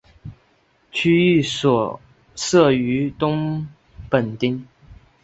[0.91, 1.99] 区役所
[2.35, 3.67] 设于东
[4.09, 4.65] 本町。